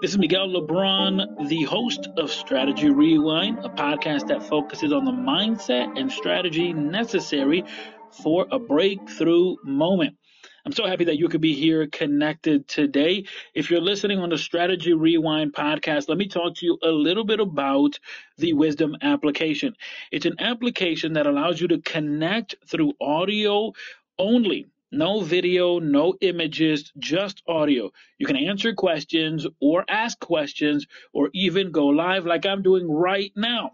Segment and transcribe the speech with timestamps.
[0.00, 5.12] This is Miguel Lebron, the host of Strategy Rewind, a podcast that focuses on the
[5.12, 7.64] mindset and strategy necessary
[8.10, 10.16] for a breakthrough moment.
[10.64, 13.26] I'm so happy that you could be here connected today.
[13.52, 17.24] If you're listening on the Strategy Rewind podcast, let me talk to you a little
[17.24, 17.98] bit about
[18.38, 19.76] the Wisdom application.
[20.10, 23.74] It's an application that allows you to connect through audio
[24.18, 24.66] only.
[24.92, 27.92] No video, no images, just audio.
[28.18, 33.32] You can answer questions or ask questions or even go live like I'm doing right
[33.36, 33.72] now.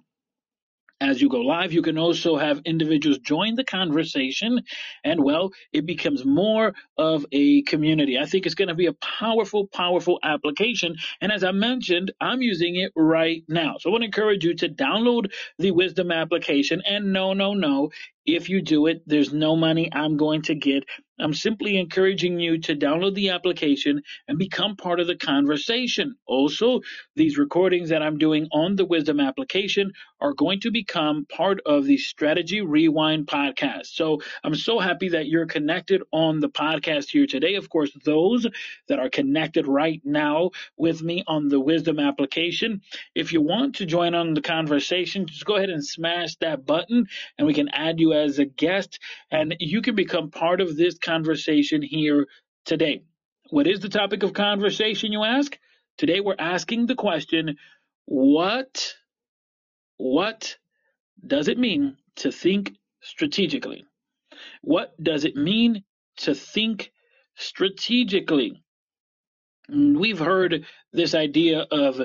[0.98, 4.62] As you go live, you can also have individuals join the conversation,
[5.05, 8.19] and well, it becomes more of a community.
[8.19, 10.96] I think it's going to be a powerful, powerful application.
[11.21, 13.77] And as I mentioned, I'm using it right now.
[13.79, 16.80] So I want to encourage you to download the Wisdom application.
[16.87, 17.91] And no, no, no,
[18.27, 20.85] if you do it, there's no money I'm going to get.
[21.19, 26.16] I'm simply encouraging you to download the application and become part of the conversation.
[26.27, 26.80] Also,
[27.15, 31.87] these recordings that I'm doing on the Wisdom application are going to become part of
[31.87, 33.87] the Strategy Rewind podcast.
[33.87, 37.54] So I'm so happy that you're connected on the podcast here today.
[37.54, 38.47] Of course, those
[38.88, 42.82] that are connected right now with me on the Wisdom application,
[43.15, 47.07] if you want to join on the conversation, just go ahead and smash that button
[47.38, 48.99] and we can add you as a guest
[49.31, 52.27] and you can become part of this conversation here
[52.65, 53.03] today.
[53.51, 55.59] What is the topic of conversation, you ask?
[55.99, 57.57] Today we're asking the question,
[58.07, 58.95] what,
[59.99, 60.57] what
[61.27, 62.73] does it mean to think
[63.03, 63.85] strategically?
[64.62, 65.84] What does it mean
[66.19, 66.93] to think
[67.37, 68.62] strategically?
[69.69, 72.00] We've heard this idea of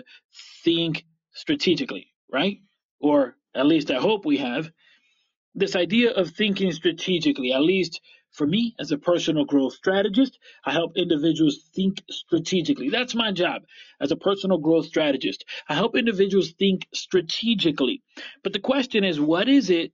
[0.63, 2.59] think strategically, right?
[2.99, 4.71] Or at least I hope we have.
[5.53, 7.99] This idea of thinking strategically, at least
[8.31, 12.89] for me, as a personal growth strategist, I help individuals think strategically.
[12.89, 13.63] That's my job
[13.99, 15.43] as a personal growth strategist.
[15.67, 18.01] I help individuals think strategically.
[18.43, 19.91] But the question is, what is it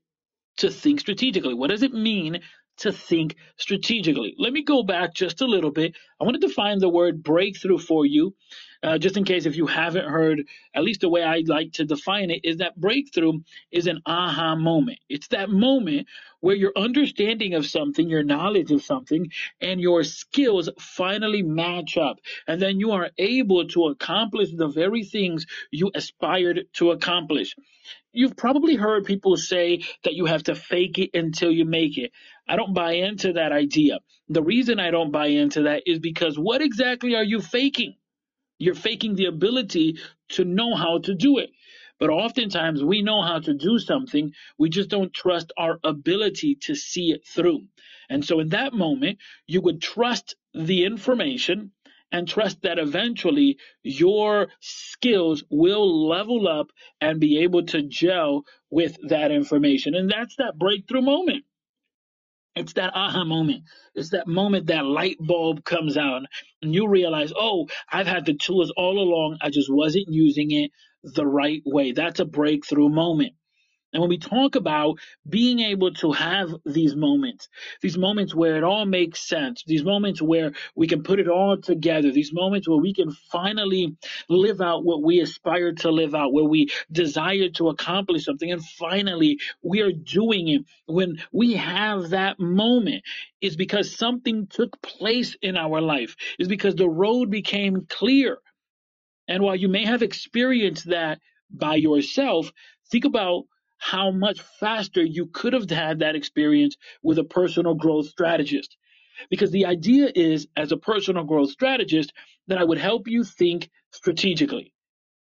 [0.57, 1.55] to think strategically?
[1.55, 2.41] What does it mean
[2.77, 4.35] to think strategically?
[4.37, 5.95] Let me go back just a little bit.
[6.21, 8.35] I want to define the word breakthrough for you
[8.83, 10.43] uh, just in case if you haven't heard,
[10.73, 13.39] at least the way I like to define it is that breakthrough
[13.71, 14.99] is an aha moment.
[15.09, 16.07] It's that moment
[16.39, 22.19] where your understanding of something, your knowledge of something, and your skills finally match up.
[22.47, 27.55] And then you are able to accomplish the very things you aspired to accomplish.
[28.13, 32.11] You've probably heard people say that you have to fake it until you make it.
[32.47, 33.99] I don't buy into that idea.
[34.29, 37.95] The reason I don't buy into that is because what exactly are you faking?
[38.59, 41.51] You're faking the ability to know how to do it.
[41.99, 46.75] But oftentimes we know how to do something, we just don't trust our ability to
[46.75, 47.63] see it through.
[48.09, 51.71] And so in that moment, you would trust the information
[52.11, 58.97] and trust that eventually your skills will level up and be able to gel with
[59.09, 59.95] that information.
[59.95, 61.43] And that's that breakthrough moment.
[62.57, 63.63] It's that aha moment.
[63.95, 66.23] It's that moment that light bulb comes out
[66.61, 69.39] and you realize, oh, I've had the tools all along.
[69.41, 70.71] I just wasn't using it
[71.03, 71.93] the right way.
[71.93, 73.33] That's a breakthrough moment.
[73.97, 77.49] And when we talk about being able to have these moments,
[77.81, 81.57] these moments where it all makes sense, these moments where we can put it all
[81.57, 83.97] together, these moments where we can finally
[84.29, 88.63] live out what we aspire to live out, where we desire to accomplish something, and
[88.63, 90.61] finally we are doing it.
[90.85, 93.03] When we have that moment,
[93.41, 98.37] it's because something took place in our life, it's because the road became clear.
[99.27, 101.19] And while you may have experienced that
[101.49, 102.51] by yourself,
[102.91, 103.45] think about
[103.77, 108.75] how much faster you could have had that experience with a personal growth strategist.
[109.29, 112.13] Because the idea is, as a personal growth strategist,
[112.47, 114.73] that I would help you think strategically.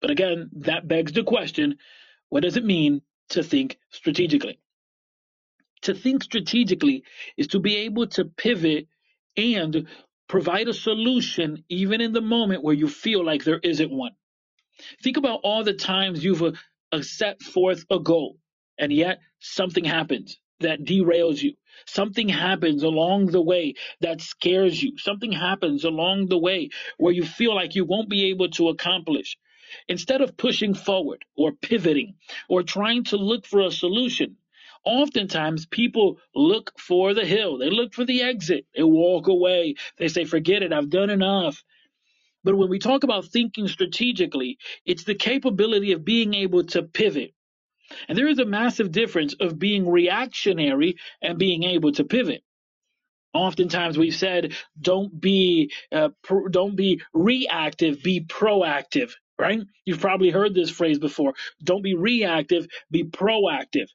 [0.00, 1.78] But again, that begs the question
[2.28, 4.58] what does it mean to think strategically?
[5.82, 7.04] To think strategically
[7.36, 8.88] is to be able to pivot
[9.36, 9.86] and
[10.28, 14.12] provide a solution even in the moment where you feel like there isn't one.
[15.02, 16.52] Think about all the times you've uh,
[17.04, 18.38] set forth a goal,
[18.78, 21.54] and yet something happens that derails you.
[21.86, 24.98] Something happens along the way that scares you.
[24.98, 29.36] Something happens along the way where you feel like you won't be able to accomplish.
[29.88, 32.14] Instead of pushing forward or pivoting
[32.48, 34.36] or trying to look for a solution,
[34.84, 37.58] oftentimes people look for the hill.
[37.58, 38.66] They look for the exit.
[38.74, 39.74] They walk away.
[39.98, 40.72] They say, forget it.
[40.72, 41.62] I've done enough.
[42.46, 47.32] But when we talk about thinking strategically, it's the capability of being able to pivot.
[48.08, 52.42] And there is a massive difference of being reactionary and being able to pivot.
[53.34, 59.12] Oftentimes we've said, don't be uh, pr- don't be reactive, be proactive.
[59.38, 59.60] Right?
[59.84, 61.34] You've probably heard this phrase before.
[61.62, 63.88] Don't be reactive, be proactive.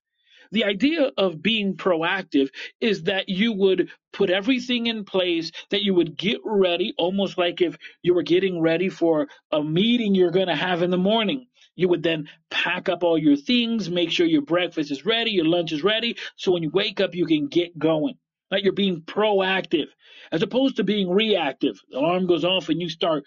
[0.51, 2.49] The idea of being proactive
[2.81, 7.61] is that you would put everything in place, that you would get ready, almost like
[7.61, 11.47] if you were getting ready for a meeting you're going to have in the morning.
[11.75, 15.45] You would then pack up all your things, make sure your breakfast is ready, your
[15.45, 18.15] lunch is ready, so when you wake up, you can get going.
[18.49, 19.87] That you're being proactive
[20.31, 21.79] as opposed to being reactive.
[21.89, 23.23] The alarm goes off and you start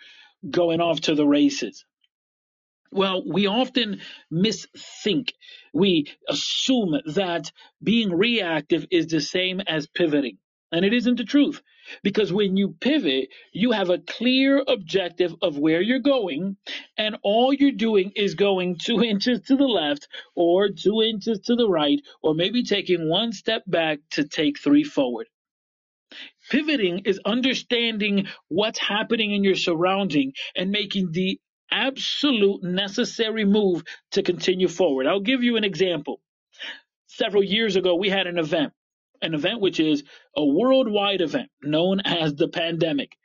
[0.50, 1.86] going off to the races.
[2.92, 4.00] Well, we often
[4.32, 5.32] misthink.
[5.74, 7.52] We assume that
[7.82, 10.38] being reactive is the same as pivoting.
[10.72, 11.62] And it isn't the truth.
[12.02, 16.56] Because when you pivot, you have a clear objective of where you're going,
[16.98, 21.56] and all you're doing is going two inches to the left or two inches to
[21.56, 25.28] the right, or maybe taking one step back to take three forward.
[26.50, 34.22] Pivoting is understanding what's happening in your surrounding and making the absolute necessary move to
[34.22, 35.06] continue forward.
[35.06, 36.20] I'll give you an example.
[37.06, 38.72] Several years ago, we had an event,
[39.22, 40.02] an event which is
[40.36, 43.16] a worldwide event known as the pandemic.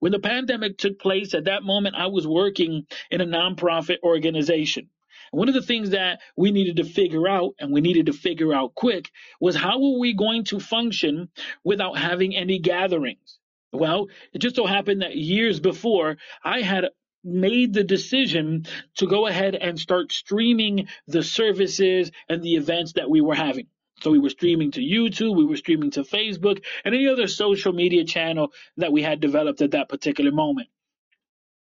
[0.00, 4.90] When the pandemic took place, at that moment, I was working in a nonprofit organization.
[5.30, 8.54] One of the things that we needed to figure out, and we needed to figure
[8.54, 9.10] out quick,
[9.40, 11.28] was how were we going to function
[11.64, 13.38] without having any gatherings?
[13.72, 16.86] Well, it just so happened that years before, I had
[17.28, 18.66] made the decision
[18.96, 23.66] to go ahead and start streaming the services and the events that we were having.
[24.00, 27.72] So we were streaming to YouTube, we were streaming to Facebook, and any other social
[27.72, 30.68] media channel that we had developed at that particular moment.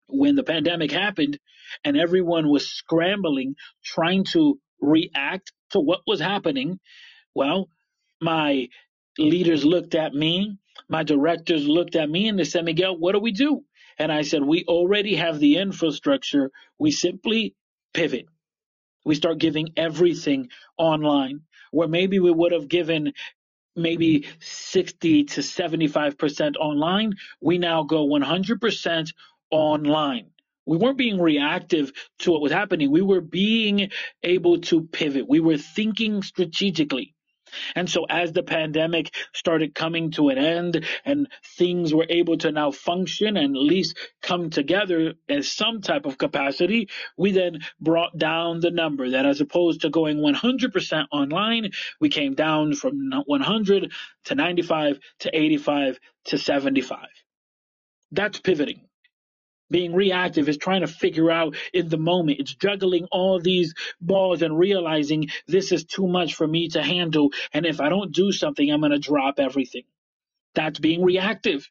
[0.07, 1.39] When the pandemic happened
[1.83, 6.79] and everyone was scrambling, trying to react to what was happening,
[7.33, 7.69] well,
[8.21, 8.67] my
[9.17, 10.57] leaders looked at me,
[10.89, 13.63] my directors looked at me, and they said, Miguel, what do we do?
[13.97, 16.51] And I said, we already have the infrastructure.
[16.77, 17.55] We simply
[17.93, 18.27] pivot.
[19.05, 21.41] We start giving everything online
[21.71, 23.13] where maybe we would have given
[23.75, 27.13] maybe 60 to 75% online.
[27.39, 29.13] We now go 100%
[29.49, 30.31] online.
[30.65, 32.91] We weren't being reactive to what was happening.
[32.91, 33.91] We were being
[34.23, 35.27] able to pivot.
[35.27, 37.15] We were thinking strategically.
[37.75, 41.27] And so as the pandemic started coming to an end and
[41.57, 46.17] things were able to now function and at least come together as some type of
[46.17, 52.09] capacity, we then brought down the number that as opposed to going 100% online, we
[52.09, 53.91] came down from 100
[54.25, 57.07] to 95 to 85 to 75.
[58.11, 58.81] That's pivoting
[59.71, 62.39] being reactive is trying to figure out in the moment.
[62.39, 67.31] It's juggling all these balls and realizing this is too much for me to handle.
[67.53, 69.83] And if I don't do something, I'm going to drop everything.
[70.55, 71.69] That's being reactive.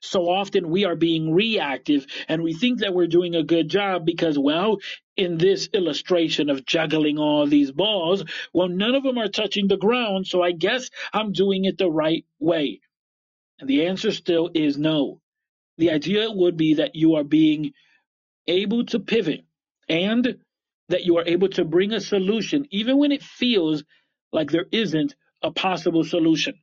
[0.00, 4.04] So often we are being reactive and we think that we're doing a good job
[4.04, 4.78] because, well,
[5.16, 9.78] in this illustration of juggling all these balls, well, none of them are touching the
[9.78, 10.26] ground.
[10.26, 12.80] So I guess I'm doing it the right way.
[13.60, 15.20] And the answer still is no.
[15.78, 17.72] The idea would be that you are being
[18.46, 19.44] able to pivot
[19.88, 20.36] and
[20.88, 23.84] that you are able to bring a solution even when it feels
[24.32, 26.54] like there isn't a possible solution.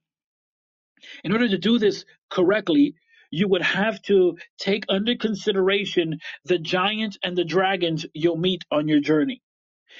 [1.23, 2.95] In order to do this correctly,
[3.31, 8.87] you would have to take under consideration the giants and the dragons you'll meet on
[8.87, 9.41] your journey.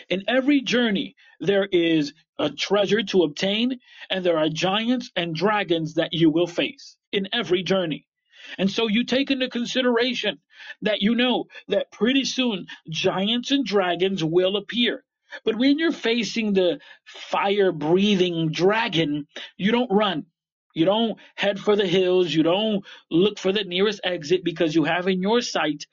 [0.09, 5.95] In every journey, there is a treasure to obtain, and there are giants and dragons
[5.95, 8.07] that you will face in every journey.
[8.57, 10.39] And so you take into consideration
[10.81, 15.03] that you know that pretty soon giants and dragons will appear.
[15.45, 20.25] But when you're facing the fire breathing dragon, you don't run.
[20.73, 22.33] You don't head for the hills.
[22.33, 25.85] You don't look for the nearest exit because you have in your sight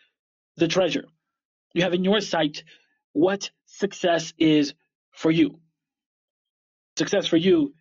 [0.57, 1.05] the treasure.
[1.75, 2.64] You have in your sight
[3.12, 4.75] what success is
[5.12, 5.61] for you.
[6.97, 7.75] Success for you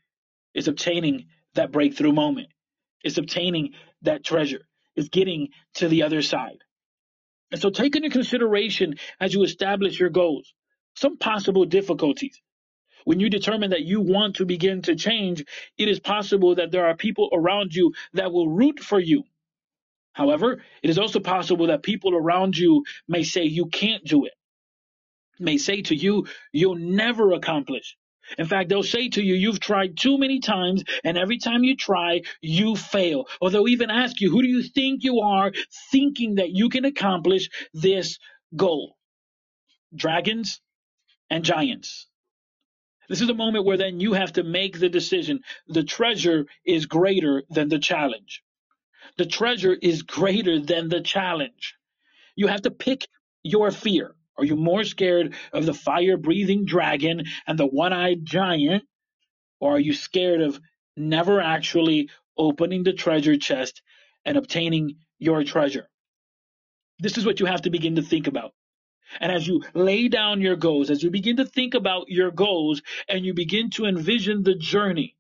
[0.53, 2.49] is obtaining that breakthrough moment,
[3.03, 3.73] is obtaining
[4.03, 6.59] that treasure is getting to the other side.
[7.51, 10.53] And so take into consideration as you establish your goals
[10.95, 12.41] some possible difficulties.
[13.05, 15.43] When you determine that you want to begin to change,
[15.77, 19.23] it is possible that there are people around you that will root for you.
[20.13, 24.33] However, it is also possible that people around you may say you can't do it,
[25.39, 27.95] may say to you, you'll never accomplish.
[28.37, 31.75] In fact, they'll say to you, you've tried too many times, and every time you
[31.75, 33.25] try, you fail.
[33.41, 35.51] Or they'll even ask you, who do you think you are,
[35.91, 38.19] thinking that you can accomplish this
[38.55, 38.97] goal?
[39.95, 40.61] Dragons
[41.29, 42.07] and giants.
[43.09, 45.41] This is the moment where then you have to make the decision.
[45.67, 48.43] The treasure is greater than the challenge.
[49.17, 51.75] The treasure is greater than the challenge.
[52.35, 53.07] You have to pick
[53.43, 54.15] your fear.
[54.37, 58.83] Are you more scared of the fire breathing dragon and the one eyed giant?
[59.59, 60.59] Or are you scared of
[60.95, 63.81] never actually opening the treasure chest
[64.25, 65.89] and obtaining your treasure?
[66.99, 68.53] This is what you have to begin to think about.
[69.19, 72.81] And as you lay down your goals, as you begin to think about your goals
[73.07, 75.15] and you begin to envision the journey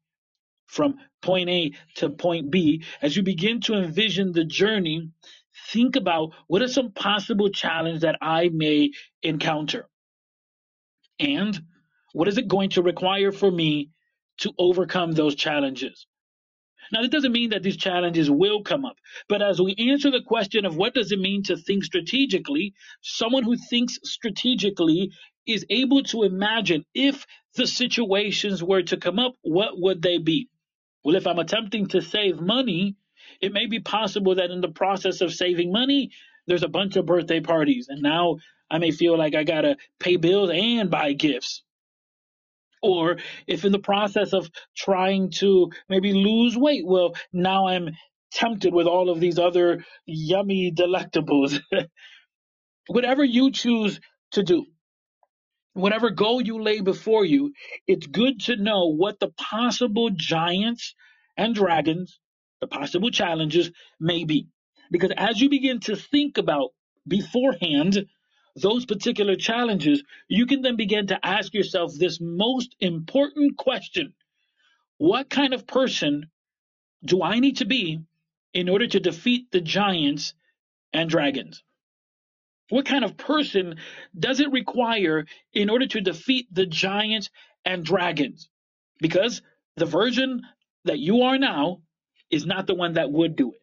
[0.65, 5.09] from point A to point B, as you begin to envision the journey,
[5.71, 8.91] think about what are some possible challenges that I may
[9.23, 9.87] encounter?
[11.19, 11.59] And
[12.13, 13.91] what is it going to require for me
[14.39, 16.07] to overcome those challenges?
[16.91, 18.95] Now, that doesn't mean that these challenges will come up,
[19.27, 23.43] but as we answer the question of what does it mean to think strategically, someone
[23.43, 25.11] who thinks strategically
[25.45, 30.49] is able to imagine if the situations were to come up, what would they be?
[31.03, 32.95] Well, if I'm attempting to save money,
[33.41, 36.11] it may be possible that in the process of saving money,
[36.47, 38.37] there's a bunch of birthday parties, and now
[38.69, 41.63] I may feel like I gotta pay bills and buy gifts.
[42.81, 43.17] Or
[43.47, 47.89] if in the process of trying to maybe lose weight, well, now I'm
[48.31, 51.59] tempted with all of these other yummy delectables.
[52.87, 53.99] Whatever you choose
[54.31, 54.65] to do,
[55.73, 57.53] whatever goal you lay before you,
[57.85, 60.95] it's good to know what the possible giants
[61.37, 62.19] and dragons,
[62.61, 64.47] the possible challenges may be.
[64.91, 66.71] Because as you begin to think about
[67.07, 68.07] beforehand
[68.55, 74.13] those particular challenges, you can then begin to ask yourself this most important question
[74.97, 76.29] What kind of person
[77.05, 77.99] do I need to be
[78.53, 80.33] in order to defeat the giants
[80.93, 81.63] and dragons?
[82.69, 83.75] What kind of person
[84.17, 87.29] does it require in order to defeat the giants
[87.65, 88.49] and dragons?
[88.99, 89.41] Because
[89.77, 90.41] the version
[90.85, 91.81] that you are now
[92.29, 93.53] is not the one that would do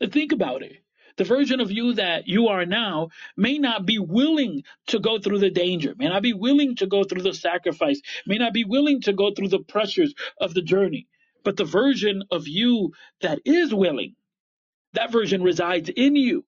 [0.00, 0.12] it.
[0.12, 0.78] Think about it.
[1.16, 5.40] The version of you that you are now may not be willing to go through
[5.40, 9.02] the danger, may not be willing to go through the sacrifice, may not be willing
[9.02, 11.08] to go through the pressures of the journey.
[11.44, 14.14] But the version of you that is willing,
[14.94, 16.44] that version resides in you.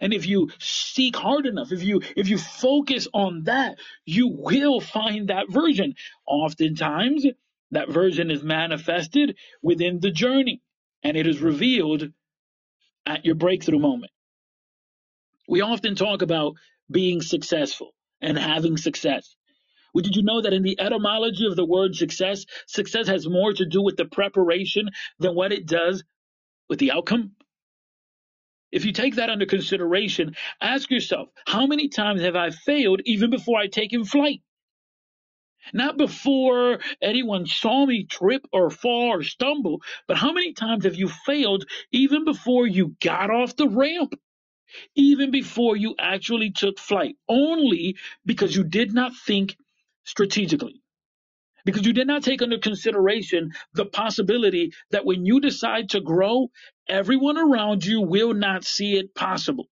[0.00, 4.80] And if you seek hard enough, if you if you focus on that, you will
[4.80, 5.94] find that version.
[6.26, 7.26] Oftentimes,
[7.72, 10.62] that version is manifested within the journey
[11.02, 12.10] and it is revealed
[13.06, 14.12] at your breakthrough moment.
[15.48, 16.54] We often talk about
[16.90, 19.36] being successful and having success.
[19.94, 23.52] Well, did you know that in the etymology of the word success, success has more
[23.52, 26.04] to do with the preparation than what it does
[26.68, 27.32] with the outcome?
[28.72, 33.30] If you take that under consideration, ask yourself, how many times have I failed even
[33.30, 34.42] before I take in flight?
[35.72, 40.96] Not before anyone saw me trip or fall or stumble, but how many times have
[40.96, 44.14] you failed even before you got off the ramp?
[44.96, 49.56] Even before you actually took flight, only because you did not think
[50.04, 50.82] strategically.
[51.64, 56.50] Because you did not take under consideration the possibility that when you decide to grow,
[56.88, 59.68] everyone around you will not see it possible.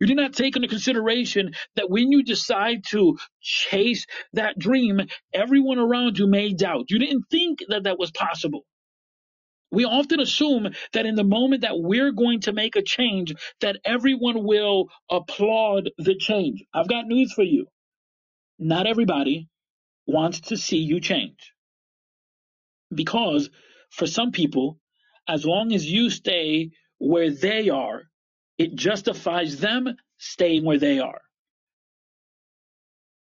[0.00, 5.00] You did not take into consideration that when you decide to chase that dream,
[5.34, 6.86] everyone around you may doubt.
[6.90, 8.64] You didn't think that that was possible.
[9.70, 13.78] We often assume that in the moment that we're going to make a change, that
[13.84, 16.64] everyone will applaud the change.
[16.74, 17.66] I've got news for you.
[18.58, 19.48] Not everybody
[20.06, 21.52] wants to see you change.
[22.94, 23.50] Because
[23.90, 24.78] for some people,
[25.28, 28.04] as long as you stay where they are,
[28.58, 31.20] it justifies them staying where they are.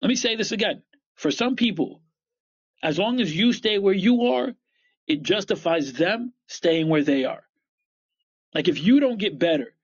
[0.01, 0.81] Let me say this again.
[1.15, 2.01] For some people,
[2.81, 4.53] as long as you stay where you are,
[5.07, 7.43] it justifies them staying where they are.
[8.53, 9.75] Like if you don't get better,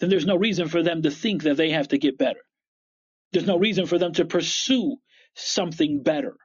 [0.00, 2.40] then there's no reason for them to think that they have to get better.
[3.32, 4.96] There's no reason for them to pursue
[5.34, 6.36] something better.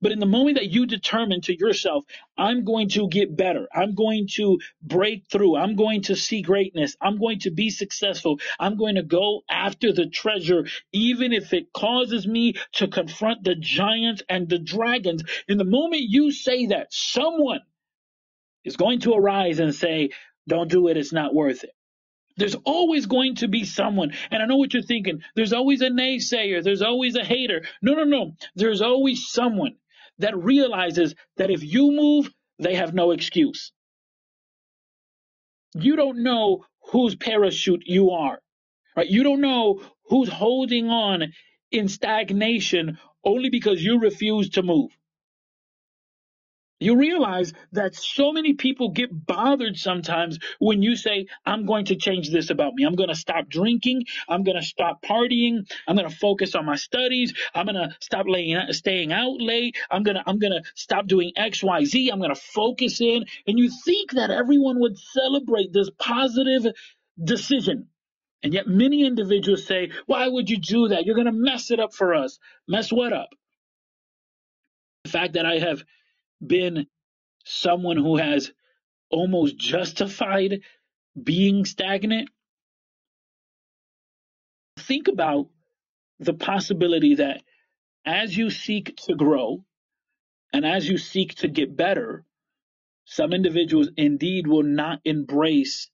[0.00, 2.04] But in the moment that you determine to yourself,
[2.36, 6.96] I'm going to get better, I'm going to break through, I'm going to see greatness,
[7.00, 11.72] I'm going to be successful, I'm going to go after the treasure, even if it
[11.72, 15.24] causes me to confront the giants and the dragons.
[15.48, 17.60] In the moment you say that, someone
[18.64, 20.10] is going to arise and say,
[20.46, 21.70] Don't do it, it's not worth it.
[22.36, 24.12] There's always going to be someone.
[24.30, 25.22] And I know what you're thinking.
[25.34, 26.62] There's always a naysayer.
[26.62, 27.62] There's always a hater.
[27.82, 28.34] No, no, no.
[28.54, 29.74] There's always someone
[30.20, 33.72] that realizes that if you move, they have no excuse.
[35.74, 38.40] You don't know whose parachute you are,
[38.96, 39.08] right?
[39.08, 41.32] You don't know who's holding on
[41.72, 44.90] in stagnation only because you refuse to move.
[46.80, 51.96] You realize that so many people get bothered sometimes when you say, I'm going to
[51.96, 52.84] change this about me.
[52.84, 54.04] I'm going to stop drinking.
[54.28, 55.68] I'm going to stop partying.
[55.88, 57.34] I'm going to focus on my studies.
[57.54, 59.76] I'm going to stop laying, staying out late.
[59.90, 62.10] I'm going to, I'm going to stop doing X, Y, Z.
[62.10, 63.24] I'm going to focus in.
[63.46, 66.72] And you think that everyone would celebrate this positive
[67.22, 67.88] decision.
[68.44, 71.04] And yet many individuals say, why would you do that?
[71.04, 72.38] You're going to mess it up for us.
[72.68, 73.30] Mess what up?
[75.04, 75.82] The fact that I have
[76.44, 76.86] been
[77.44, 78.52] someone who has
[79.10, 80.60] almost justified
[81.22, 82.30] being stagnant,
[84.78, 85.48] think about
[86.20, 87.42] the possibility that
[88.04, 89.64] as you seek to grow
[90.52, 92.24] and as you seek to get better,
[93.04, 95.90] some individuals indeed will not embrace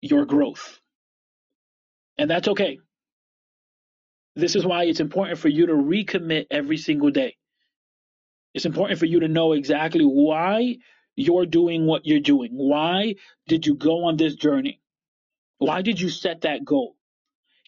[0.00, 0.80] your growth.
[2.18, 2.78] And that's okay.
[4.36, 7.37] This is why it's important for you to recommit every single day.
[8.58, 10.78] It's important for you to know exactly why
[11.14, 12.50] you're doing what you're doing.
[12.50, 13.14] Why
[13.46, 14.80] did you go on this journey?
[15.58, 16.96] Why did you set that goal?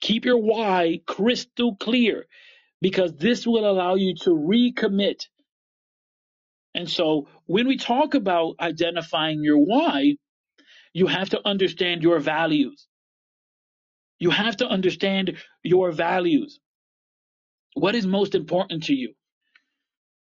[0.01, 2.27] Keep your why crystal clear
[2.81, 5.29] because this will allow you to recommit.
[6.75, 10.17] And so when we talk about identifying your why,
[10.93, 12.89] you have to understand your values.
[14.19, 16.59] You have to understand your values.
[17.75, 19.15] What is most important to you?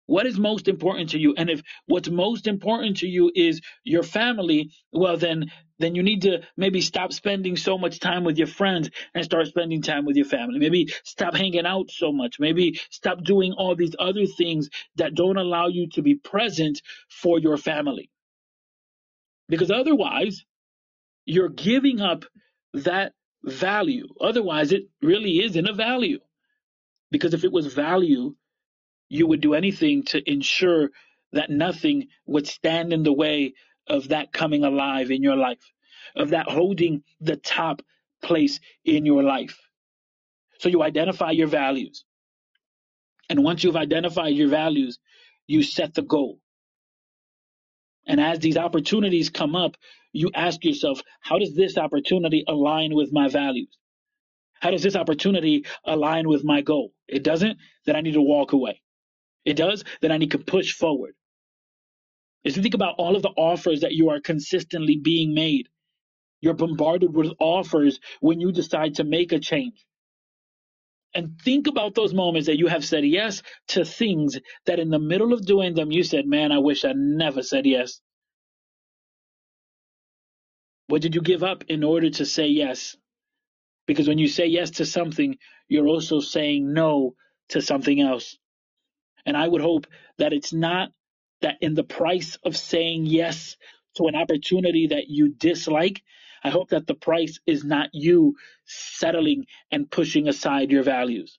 [0.07, 1.35] What is most important to you?
[1.37, 6.23] And if what's most important to you is your family, well then then you need
[6.23, 10.17] to maybe stop spending so much time with your friends and start spending time with
[10.17, 10.59] your family.
[10.61, 12.39] Maybe stop hanging out so much.
[12.39, 17.39] Maybe stop doing all these other things that don't allow you to be present for
[17.41, 18.11] your family.
[19.49, 20.45] Because otherwise,
[21.27, 22.25] you're giving up
[22.75, 23.13] that
[23.45, 24.09] value.
[24.21, 26.21] Otherwise, it really isn't a value.
[27.11, 28.35] Because if it was value,
[29.15, 30.91] you would do anything to ensure
[31.33, 33.55] that nothing would stand in the way
[33.87, 35.73] of that coming alive in your life,
[36.17, 37.81] of that holding the top
[38.23, 39.57] place in your life.
[40.59, 42.05] So you identify your values.
[43.31, 44.99] And once you've identified your values,
[45.47, 46.41] you set the goal.
[48.07, 49.77] And as these opportunities come up,
[50.13, 53.79] you ask yourself, how does this opportunity align with my values?
[54.61, 56.93] How does this opportunity align with my goal?
[57.07, 58.81] It doesn't, then I need to walk away
[59.45, 61.15] it does, then I need to push forward.
[62.45, 65.69] As you think about all of the offers that you are consistently being made,
[66.41, 69.85] you're bombarded with offers when you decide to make a change.
[71.15, 75.01] And think about those moments that you have said yes to things that in the
[75.01, 78.01] middle of doing them, you said, Man, I wish I never said yes.
[80.89, 82.97] What did you give up in order to say yes?
[83.87, 85.37] Because when you say yes to something,
[85.69, 87.15] you're also saying no
[87.51, 88.39] to something else.
[89.27, 89.87] And I would hope
[90.19, 90.91] that it's not
[91.43, 93.57] that in the price of saying yes
[93.97, 96.03] to an opportunity that you dislike,
[96.43, 101.39] I hope that the price is not you settling and pushing aside your values.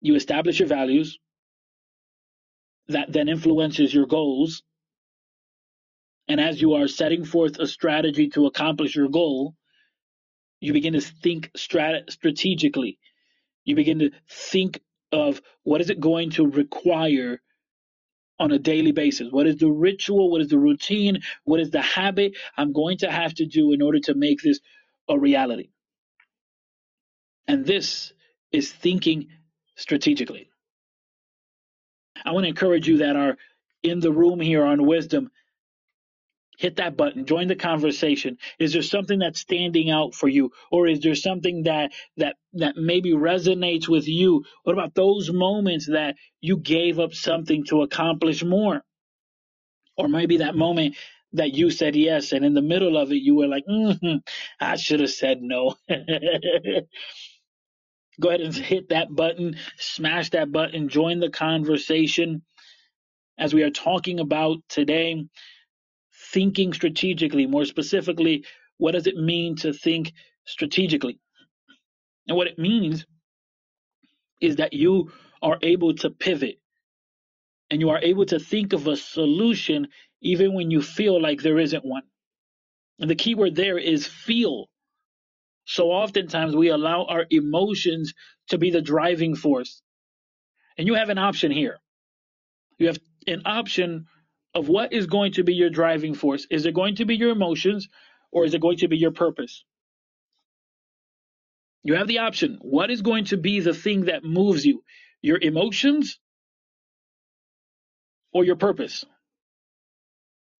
[0.00, 1.18] You establish your values,
[2.88, 4.62] that then influences your goals.
[6.28, 9.54] And as you are setting forth a strategy to accomplish your goal,
[10.60, 12.98] you begin to think strat- strategically.
[13.64, 14.80] You begin to think
[15.12, 17.40] of what is it going to require
[18.40, 19.28] on a daily basis?
[19.32, 20.30] What is the ritual?
[20.30, 21.20] What is the routine?
[21.44, 24.60] What is the habit I'm going to have to do in order to make this
[25.08, 25.70] a reality?
[27.48, 28.12] And this
[28.52, 29.28] is thinking
[29.76, 30.50] strategically.
[32.24, 33.36] I want to encourage you that are
[33.82, 35.30] in the room here on wisdom
[36.60, 37.26] hit that button.
[37.26, 38.38] Join the conversation.
[38.58, 40.52] Is there something that's standing out for you?
[40.70, 44.44] Or is there something that that that maybe resonates with you?
[44.64, 48.82] What about those moments that you gave up something to accomplish more?
[49.96, 50.96] Or maybe that moment
[51.34, 54.16] that you said yes and in the middle of it you were like mm-hmm,
[54.60, 55.76] i should have said no.
[58.20, 62.42] Go ahead and hit that button smash that button join the conversation.
[63.38, 65.24] As we are talking about today
[66.32, 67.46] thinking strategically.
[67.46, 68.44] More specifically,
[68.78, 70.12] what does it mean to think
[70.46, 71.18] strategically?
[72.28, 73.06] And what it means
[74.40, 75.12] is that you
[75.42, 76.58] are able to pivot
[77.70, 79.88] and you are able to think of a solution
[80.22, 82.02] even when you feel like there isn't one.
[82.98, 84.68] And the key word there is feel.
[85.64, 88.12] So oftentimes we allow our emotions
[88.48, 89.82] to be the driving force.
[90.76, 91.78] And you have an option here.
[92.78, 94.06] You have an option
[94.54, 96.46] of what is going to be your driving force.
[96.50, 97.88] Is it going to be your emotions
[98.32, 99.64] or is it going to be your purpose?
[101.82, 102.58] You have the option.
[102.60, 104.82] What is going to be the thing that moves you?
[105.22, 106.18] Your emotions
[108.32, 109.04] or your purpose?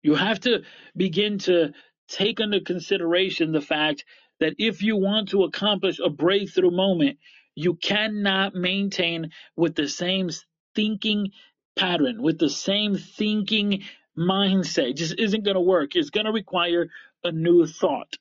[0.02, 0.62] You have to
[0.96, 1.72] begin to
[2.08, 4.04] take under consideration the fact
[4.40, 7.18] that if you want to accomplish a breakthrough moment,
[7.54, 10.30] you cannot maintain with the same
[10.74, 11.32] thinking
[11.76, 13.82] pattern, with the same thinking
[14.16, 14.96] mindset.
[14.96, 15.96] Just isn't going to work.
[15.96, 16.88] It's going to require
[17.24, 18.16] a new thought.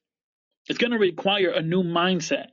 [0.68, 2.48] It's going to require a new mindset.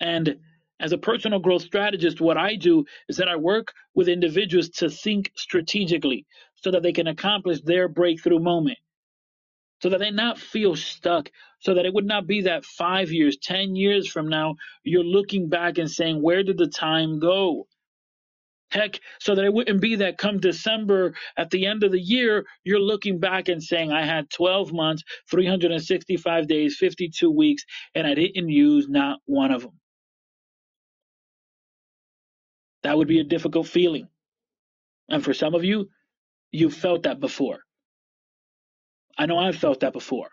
[0.00, 0.36] And
[0.80, 4.90] as a personal growth strategist, what I do is that I work with individuals to
[4.90, 8.78] think strategically so that they can accomplish their breakthrough moment,
[9.80, 13.36] so that they not feel stuck, so that it would not be that five years,
[13.36, 17.66] 10 years from now, you're looking back and saying, Where did the time go?
[18.74, 22.46] Heck, so that it wouldn't be that come December at the end of the year,
[22.64, 27.64] you're looking back and saying, I had 12 months, 365 days, 52 weeks,
[27.96, 29.80] and I didn't use not one of them.
[32.84, 34.08] That would be a difficult feeling.
[35.10, 35.90] And for some of you,
[36.52, 37.60] you've felt that before.
[39.18, 40.30] I know I've felt that before.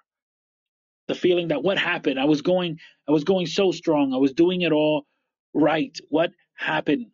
[1.07, 2.19] The feeling that what happened?
[2.19, 4.13] I was going I was going so strong.
[4.13, 5.05] I was doing it all
[5.53, 5.97] right.
[6.09, 7.07] What happened?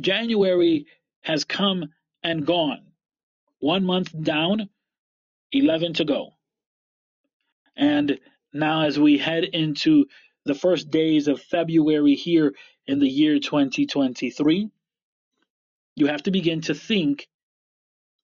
[0.00, 0.86] January
[1.22, 1.84] has come
[2.22, 2.92] and gone.
[3.60, 4.68] 1 month down,
[5.52, 6.30] 11 to go.
[7.76, 8.20] And
[8.52, 10.06] now as we head into
[10.44, 12.54] the first days of February here
[12.86, 14.70] in the year 2023,
[15.96, 17.28] you have to begin to think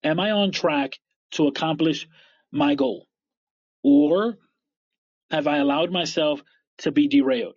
[0.05, 0.99] Am I on track
[1.33, 2.07] to accomplish
[2.53, 3.09] my goal?
[3.83, 4.37] Or
[5.31, 6.43] have I allowed myself
[6.79, 7.57] to be derailed?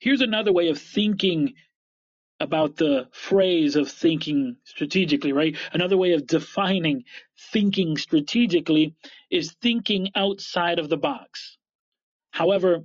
[0.00, 1.54] Here's another way of thinking
[2.38, 5.56] about the phrase of thinking strategically, right?
[5.72, 7.04] Another way of defining
[7.52, 8.94] thinking strategically
[9.30, 11.56] is thinking outside of the box.
[12.30, 12.84] However,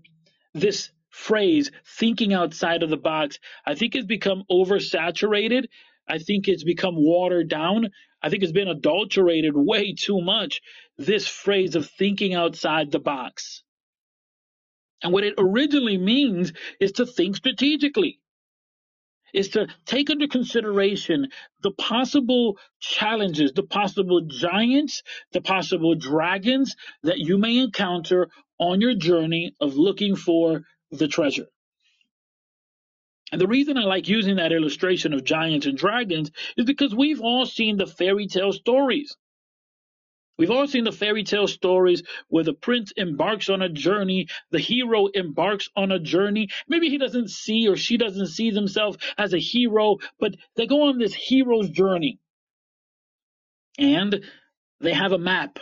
[0.53, 5.65] this phrase, thinking outside of the box, I think has become oversaturated.
[6.07, 7.89] I think it's become watered down.
[8.21, 10.61] I think it's been adulterated way too much.
[10.97, 13.63] This phrase of thinking outside the box.
[15.03, 18.19] And what it originally means is to think strategically
[19.33, 21.27] is to take into consideration
[21.61, 28.95] the possible challenges, the possible giants, the possible dragons that you may encounter on your
[28.95, 31.47] journey of looking for the treasure.
[33.31, 37.21] And the reason I like using that illustration of giants and dragons is because we've
[37.21, 39.15] all seen the fairy tale stories.
[40.37, 44.59] We've all seen the fairy tale stories where the prince embarks on a journey, the
[44.59, 46.49] hero embarks on a journey.
[46.67, 50.87] Maybe he doesn't see or she doesn't see themselves as a hero, but they go
[50.89, 52.19] on this hero's journey.
[53.77, 54.23] And
[54.79, 55.59] they have a map.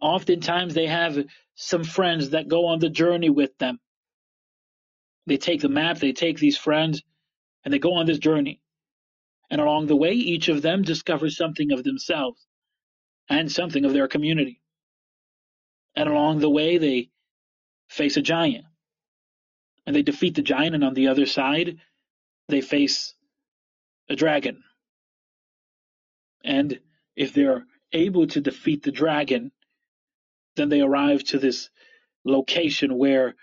[0.00, 1.18] Oftentimes they have
[1.54, 3.80] some friends that go on the journey with them.
[5.26, 7.02] They take the map, they take these friends,
[7.64, 8.60] and they go on this journey.
[9.50, 12.47] And along the way, each of them discovers something of themselves
[13.28, 14.60] and something of their community.
[15.94, 17.10] And along the way, they
[17.88, 18.64] face a giant.
[19.86, 21.78] And they defeat the giant, and on the other side,
[22.48, 23.14] they face
[24.08, 24.62] a dragon.
[26.44, 26.80] And
[27.16, 29.50] if they're able to defeat the dragon,
[30.56, 31.70] then they arrive to this
[32.24, 33.34] location where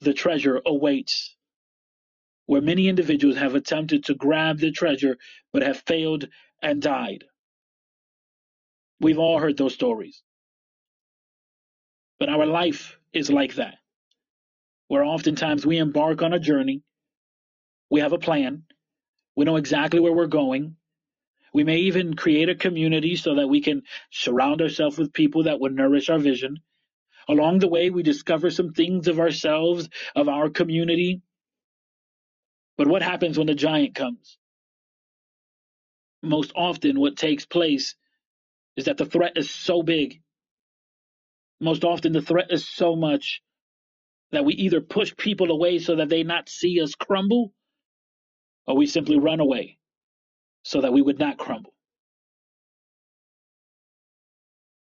[0.00, 1.36] the treasure awaits,
[2.46, 5.16] where many individuals have attempted to grab the treasure
[5.52, 6.28] but have failed
[6.62, 7.24] and died.
[9.00, 10.22] We've all heard those stories.
[12.18, 13.76] But our life is like that,
[14.88, 16.82] where oftentimes we embark on a journey,
[17.90, 18.64] we have a plan,
[19.36, 20.76] we know exactly where we're going.
[21.52, 25.58] We may even create a community so that we can surround ourselves with people that
[25.58, 26.58] would nourish our vision.
[27.28, 31.22] Along the way, we discover some things of ourselves, of our community.
[32.76, 34.38] But what happens when the giant comes?
[36.22, 37.96] Most often, what takes place
[38.80, 40.22] is that the threat is so big.
[41.60, 43.42] Most often, the threat is so much
[44.32, 47.52] that we either push people away so that they not see us crumble,
[48.66, 49.76] or we simply run away
[50.62, 51.74] so that we would not crumble.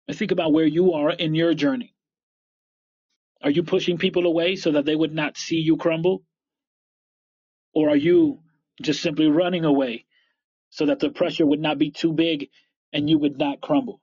[0.08, 1.94] And think about where you are in your journey.
[3.42, 6.24] Are you pushing people away so that they would not see you crumble?
[7.72, 8.40] Or are you
[8.82, 10.06] just simply running away
[10.70, 12.48] so that the pressure would not be too big
[12.94, 14.00] and you would not crumble.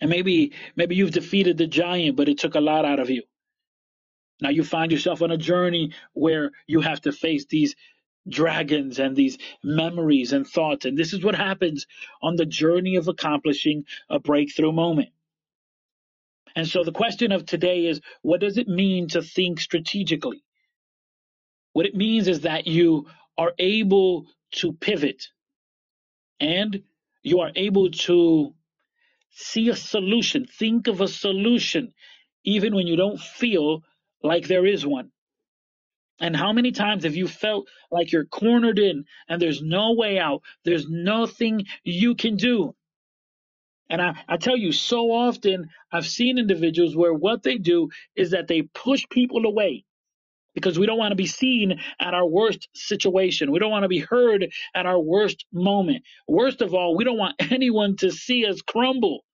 [0.00, 3.24] And maybe maybe you've defeated the giant, but it took a lot out of you.
[4.40, 7.74] Now you find yourself on a journey where you have to face these
[8.28, 10.84] dragons and these memories and thoughts.
[10.84, 11.86] And this is what happens
[12.22, 15.08] on the journey of accomplishing a breakthrough moment.
[16.54, 20.44] And so the question of today is what does it mean to think strategically?
[21.72, 25.28] What it means is that you are able to pivot
[26.40, 26.82] and
[27.22, 28.54] you are able to
[29.30, 31.92] see a solution, think of a solution,
[32.44, 33.82] even when you don't feel
[34.22, 35.10] like there is one.
[36.20, 40.18] And how many times have you felt like you're cornered in and there's no way
[40.18, 40.42] out?
[40.64, 42.74] There's nothing you can do.
[43.90, 48.32] And I, I tell you, so often I've seen individuals where what they do is
[48.32, 49.84] that they push people away
[50.54, 53.52] because we don't want to be seen at our worst situation.
[53.52, 56.04] We don't want to be heard at our worst moment.
[56.28, 59.24] Worst of all, we don't want anyone to see us crumble.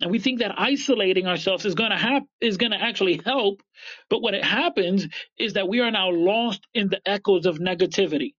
[0.00, 3.62] And we think that isolating ourselves is going to hap- is going to actually help,
[4.10, 5.08] but what it happens
[5.38, 8.34] is that we are now lost in the echoes of negativity.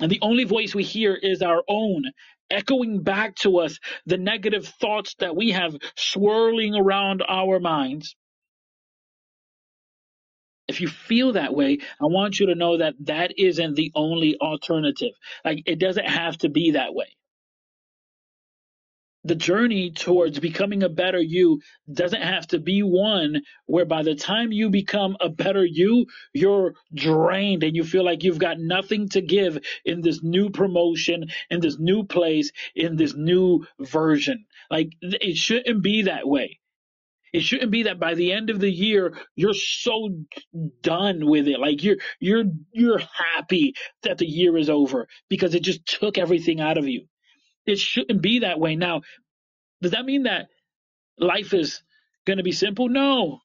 [0.00, 2.04] And the only voice we hear is our own,
[2.50, 8.14] echoing back to us the negative thoughts that we have swirling around our minds.
[10.68, 14.36] If you feel that way, I want you to know that that isn't the only
[14.40, 15.12] alternative.
[15.44, 17.06] Like, it doesn't have to be that way
[19.24, 24.14] the journey towards becoming a better you doesn't have to be one where by the
[24.14, 29.08] time you become a better you, you're drained and you feel like you've got nothing
[29.08, 34.44] to give in this new promotion, in this new place, in this new version.
[34.70, 36.60] Like it shouldn't be that way.
[37.34, 40.10] It shouldn't be that by the end of the year you're so
[40.82, 41.58] done with it.
[41.58, 46.60] Like you're you're you're happy that the year is over because it just took everything
[46.60, 47.06] out of you.
[47.66, 48.76] It shouldn't be that way.
[48.76, 49.02] Now,
[49.82, 50.46] does that mean that
[51.18, 51.82] life is
[52.24, 52.88] going to be simple?
[52.88, 53.40] No.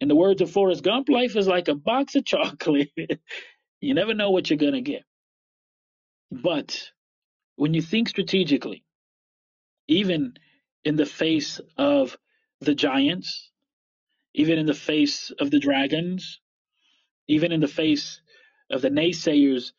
[0.00, 2.90] In the words of Forrest Gump, life is like a box of chocolate.
[3.80, 5.04] you never know what you're going to get.
[6.32, 6.90] But
[7.54, 8.84] when you think strategically,
[9.86, 10.34] even
[10.84, 12.16] in the face of
[12.60, 13.50] the giants,
[14.34, 16.40] even in the face of the dragons,
[17.28, 18.20] even in the face
[18.70, 19.72] of the naysayers,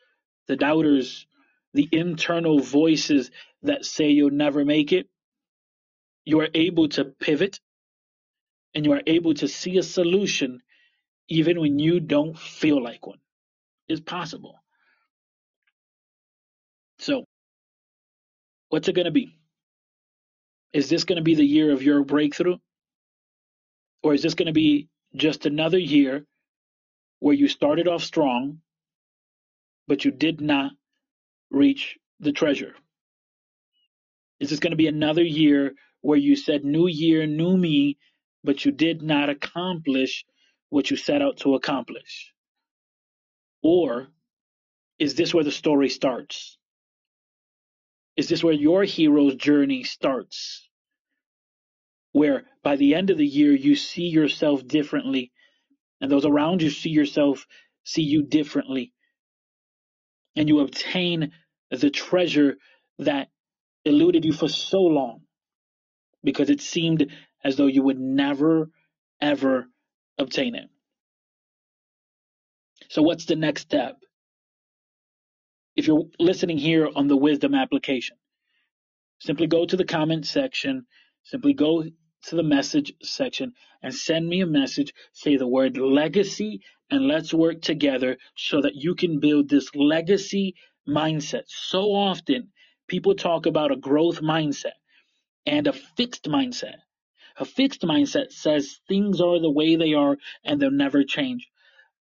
[0.48, 1.28] the doubters,
[1.74, 3.32] the internal voices
[3.64, 5.08] that say you'll never make it,
[6.26, 7.60] you are able to pivot
[8.76, 10.62] and you are able to see a solution
[11.30, 13.20] even when you don't feel like one.
[13.88, 14.62] It's possible.
[17.00, 17.26] So,
[18.70, 19.36] what's it going to be?
[20.74, 22.58] Is this going to be the year of your breakthrough?
[24.04, 26.26] Or is this going to be just another year
[27.20, 28.62] where you started off strong,
[29.88, 30.72] but you did not
[31.52, 32.76] reach the treasure?
[34.40, 37.98] Is this going to be another year where you said, New year, new me,
[38.44, 40.26] but you did not accomplish
[40.70, 42.34] what you set out to accomplish?
[43.62, 44.08] Or
[44.98, 46.58] is this where the story starts?
[48.16, 50.69] Is this where your hero's journey starts?
[52.12, 55.32] Where by the end of the year you see yourself differently
[56.02, 57.46] and those around you see yourself
[57.84, 58.94] see you differently
[60.36, 61.32] and you obtain
[61.72, 62.58] the treasure
[63.00, 63.30] that
[63.86, 65.22] eluded you for so long
[66.24, 67.12] because it seemed
[67.44, 68.70] as though you would never,
[69.22, 69.68] ever
[70.18, 70.70] obtain it.
[72.90, 73.98] So, what's the next step?
[75.76, 78.18] If you're listening here on the wisdom application,
[79.20, 80.86] simply go to the comment section,
[81.24, 81.84] simply go
[82.28, 83.54] to the message section
[83.84, 84.94] and send me a message.
[85.14, 90.56] Say the word legacy and let's work together so that you can build this legacy
[90.88, 91.44] mindset.
[91.48, 92.50] So often
[92.88, 94.78] people talk about a growth mindset
[95.46, 96.78] and a fixed mindset.
[97.38, 101.50] A fixed mindset says things are the way they are and they'll never change.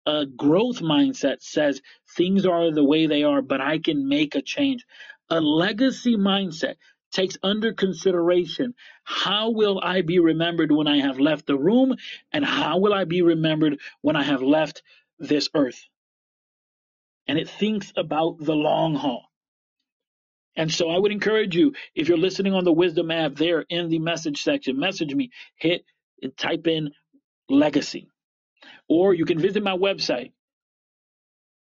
[0.07, 1.81] A growth mindset says
[2.17, 4.85] things are the way they are, but I can make a change.
[5.31, 6.77] A legacy mindset
[7.13, 11.97] takes under consideration how will I be remembered when I have left the room
[12.33, 14.83] and how will I be remembered when I have left
[15.19, 15.85] this earth.
[17.27, 19.25] And it thinks about the long haul.
[20.57, 23.89] And so I would encourage you, if you're listening on the Wisdom app there in
[23.89, 25.85] the message section, message me, hit
[26.21, 26.91] and type in
[27.49, 28.09] legacy.
[28.89, 30.33] Or you can visit my website.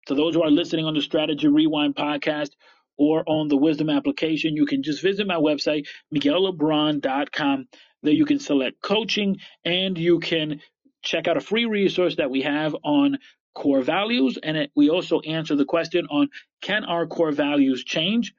[0.08, 2.52] To those who are listening on the Strategy Rewind podcast
[2.98, 7.68] or on the Wisdom application, you can just visit my website, miguellebron.com.
[8.04, 10.62] There you can select coaching and you can
[11.04, 13.18] check out a free resource that we have on
[13.54, 14.38] core values.
[14.42, 16.30] And it, we also answer the question on
[16.62, 18.34] can our core values change?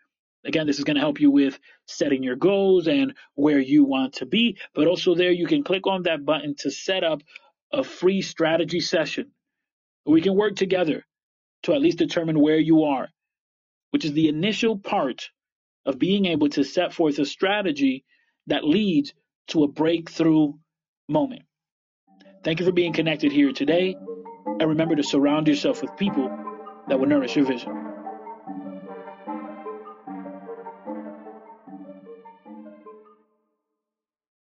[0.45, 4.15] Again, this is going to help you with setting your goals and where you want
[4.15, 4.59] to be.
[4.75, 7.23] But also, there you can click on that button to set up
[7.73, 9.31] a free strategy session.
[10.05, 11.05] We can work together
[11.63, 13.09] to at least determine where you are,
[13.95, 15.31] which is the initial part
[15.87, 18.05] of being able to set forth a strategy
[18.49, 19.15] that leads
[19.47, 20.53] to a breakthrough
[21.09, 21.43] moment.
[22.43, 23.95] Thank you for being connected here today.
[24.47, 26.29] And remember to surround yourself with people
[26.89, 27.94] that will nourish your vision.